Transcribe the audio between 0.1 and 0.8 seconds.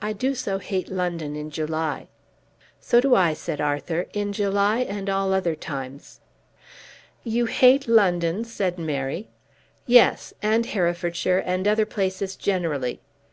do so